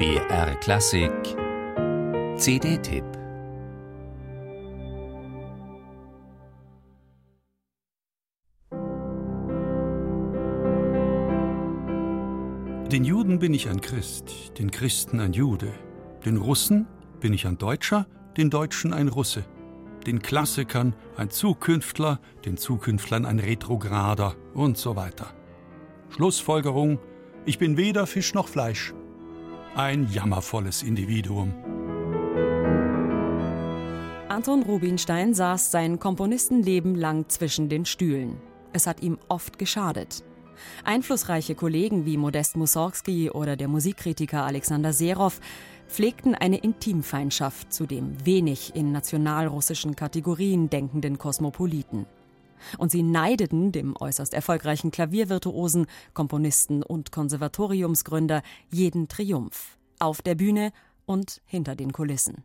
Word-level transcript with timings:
BR 0.00 0.54
Klassik 0.60 1.12
CD-Tipp 2.38 3.04
Den 12.90 13.04
Juden 13.04 13.38
bin 13.38 13.52
ich 13.52 13.68
ein 13.68 13.82
Christ, 13.82 14.58
den 14.58 14.70
Christen 14.70 15.20
ein 15.20 15.34
Jude, 15.34 15.70
den 16.24 16.38
Russen 16.38 16.86
bin 17.20 17.34
ich 17.34 17.46
ein 17.46 17.58
Deutscher, 17.58 18.06
den 18.38 18.48
Deutschen 18.48 18.94
ein 18.94 19.08
Russe, 19.08 19.44
den 20.06 20.22
Klassikern 20.22 20.94
ein 21.18 21.28
Zukünftler, 21.28 22.20
den 22.46 22.56
Zukünftlern 22.56 23.26
ein 23.26 23.38
Retrograder 23.38 24.34
und 24.54 24.78
so 24.78 24.96
weiter. 24.96 25.26
Schlussfolgerung, 26.08 26.98
ich 27.44 27.58
bin 27.58 27.76
weder 27.76 28.06
Fisch 28.06 28.32
noch 28.32 28.48
Fleisch. 28.48 28.94
Ein 29.76 30.08
jammervolles 30.10 30.82
Individuum. 30.82 31.54
Anton 34.28 34.64
Rubinstein 34.64 35.32
saß 35.32 35.70
sein 35.70 36.00
Komponistenleben 36.00 36.96
lang 36.96 37.28
zwischen 37.28 37.68
den 37.68 37.84
Stühlen. 37.84 38.40
Es 38.72 38.88
hat 38.88 39.00
ihm 39.00 39.18
oft 39.28 39.60
geschadet. 39.60 40.24
Einflussreiche 40.82 41.54
Kollegen 41.54 42.04
wie 42.04 42.16
Modest 42.16 42.56
Mussorgsky 42.56 43.30
oder 43.30 43.54
der 43.54 43.68
Musikkritiker 43.68 44.44
Alexander 44.44 44.92
Serov 44.92 45.40
pflegten 45.86 46.34
eine 46.34 46.58
Intimfeindschaft 46.58 47.72
zu 47.72 47.86
dem 47.86 48.26
wenig 48.26 48.74
in 48.74 48.90
nationalrussischen 48.90 49.94
Kategorien 49.94 50.68
denkenden 50.68 51.16
Kosmopoliten. 51.16 52.06
Und 52.78 52.90
sie 52.90 53.02
neideten 53.02 53.72
dem 53.72 53.94
äußerst 53.98 54.34
erfolgreichen 54.34 54.90
Klaviervirtuosen, 54.90 55.86
Komponisten 56.14 56.82
und 56.82 57.12
Konservatoriumsgründer 57.12 58.42
jeden 58.70 59.08
Triumph, 59.08 59.76
auf 59.98 60.22
der 60.22 60.34
Bühne 60.34 60.72
und 61.06 61.40
hinter 61.46 61.74
den 61.74 61.92
Kulissen. 61.92 62.44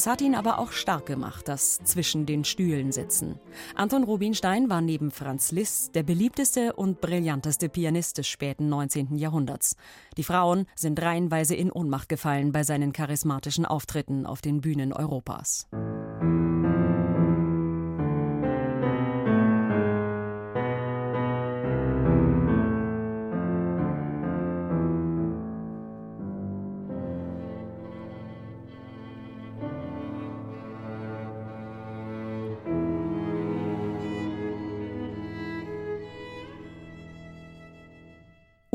Es 0.00 0.06
hat 0.06 0.22
ihn 0.22 0.34
aber 0.34 0.58
auch 0.58 0.72
stark 0.72 1.04
gemacht, 1.04 1.46
das 1.46 1.78
zwischen 1.84 2.24
den 2.24 2.42
Stühlen 2.46 2.90
sitzen. 2.90 3.38
Anton 3.74 4.02
Rubinstein 4.02 4.70
war 4.70 4.80
neben 4.80 5.10
Franz 5.10 5.52
Liszt 5.52 5.94
der 5.94 6.02
beliebteste 6.02 6.72
und 6.72 7.02
brillanteste 7.02 7.68
Pianist 7.68 8.16
des 8.16 8.26
späten 8.26 8.70
19. 8.70 9.18
Jahrhunderts. 9.18 9.76
Die 10.16 10.24
Frauen 10.24 10.64
sind 10.74 11.02
reihenweise 11.02 11.54
in 11.54 11.70
Ohnmacht 11.70 12.08
gefallen 12.08 12.50
bei 12.50 12.62
seinen 12.62 12.94
charismatischen 12.94 13.66
Auftritten 13.66 14.24
auf 14.24 14.40
den 14.40 14.62
Bühnen 14.62 14.94
Europas. 14.94 15.68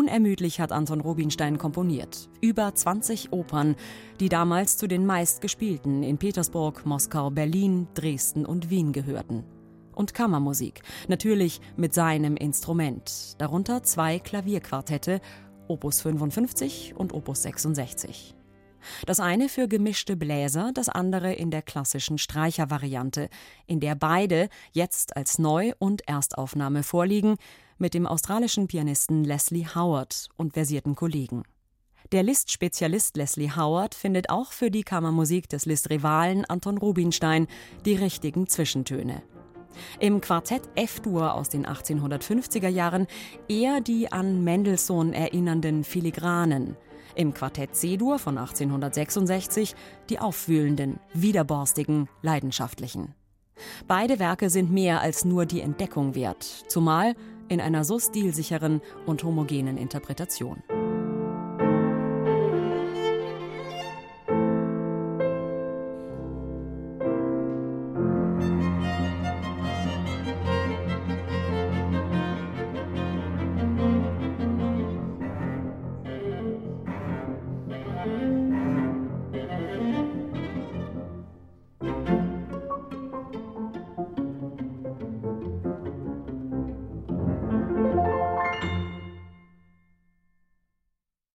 Unermüdlich 0.00 0.60
hat 0.60 0.72
Anton 0.72 1.02
Rubinstein 1.02 1.58
komponiert. 1.58 2.30
Über 2.40 2.74
20 2.74 3.34
Opern, 3.34 3.76
die 4.18 4.30
damals 4.30 4.78
zu 4.78 4.86
den 4.86 5.04
meistgespielten 5.04 6.02
in 6.02 6.16
Petersburg, 6.16 6.86
Moskau, 6.86 7.28
Berlin, 7.28 7.86
Dresden 7.92 8.46
und 8.46 8.70
Wien 8.70 8.94
gehörten. 8.94 9.44
Und 9.92 10.14
Kammermusik, 10.14 10.80
natürlich 11.08 11.60
mit 11.76 11.92
seinem 11.92 12.38
Instrument, 12.38 13.34
darunter 13.36 13.82
zwei 13.82 14.18
Klavierquartette, 14.18 15.20
Opus 15.68 16.00
55 16.00 16.94
und 16.96 17.12
Opus 17.12 17.42
66. 17.42 18.34
Das 19.04 19.20
eine 19.20 19.50
für 19.50 19.68
gemischte 19.68 20.16
Bläser, 20.16 20.70
das 20.72 20.88
andere 20.88 21.34
in 21.34 21.50
der 21.50 21.60
klassischen 21.60 22.16
Streichervariante, 22.16 23.28
in 23.66 23.80
der 23.80 23.96
beide 23.96 24.48
jetzt 24.72 25.14
als 25.14 25.38
Neu- 25.38 25.72
und 25.78 26.08
Erstaufnahme 26.08 26.84
vorliegen, 26.84 27.36
mit 27.80 27.94
dem 27.94 28.06
australischen 28.06 28.68
Pianisten 28.68 29.24
Leslie 29.24 29.66
Howard 29.74 30.28
und 30.36 30.52
versierten 30.52 30.94
Kollegen. 30.94 31.42
Der 32.12 32.22
Liszt-Spezialist 32.22 33.16
Leslie 33.16 33.50
Howard 33.56 33.94
findet 33.94 34.30
auch 34.30 34.52
für 34.52 34.70
die 34.70 34.82
Kammermusik 34.82 35.48
des 35.48 35.64
Liszt-Rivalen 35.64 36.44
Anton 36.44 36.78
Rubinstein 36.78 37.46
die 37.84 37.94
richtigen 37.94 38.46
Zwischentöne. 38.46 39.22
Im 40.00 40.20
Quartett 40.20 40.62
F-Dur 40.74 41.34
aus 41.34 41.48
den 41.48 41.66
1850er 41.66 42.68
Jahren 42.68 43.06
eher 43.48 43.80
die 43.80 44.12
an 44.12 44.42
Mendelssohn 44.44 45.12
erinnernden 45.12 45.84
Filigranen, 45.84 46.76
im 47.14 47.34
Quartett 47.34 47.74
C-Dur 47.74 48.18
von 48.18 48.38
1866 48.38 49.74
die 50.08 50.18
aufwühlenden, 50.18 51.00
widerborstigen, 51.12 52.08
leidenschaftlichen. 52.22 53.14
Beide 53.86 54.18
Werke 54.18 54.50
sind 54.50 54.70
mehr 54.70 55.00
als 55.00 55.24
nur 55.24 55.46
die 55.46 55.60
Entdeckung 55.60 56.14
wert, 56.14 56.42
zumal 56.68 57.14
in 57.50 57.60
einer 57.60 57.84
so 57.84 57.98
stilsicheren 57.98 58.80
und 59.06 59.22
homogenen 59.24 59.76
Interpretation. 59.76 60.62